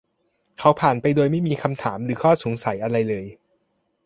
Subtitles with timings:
[0.59, 3.25] เขาผ่านไปโดยไม่มีคำถามหรืออข้อสงสัยอะไรเลย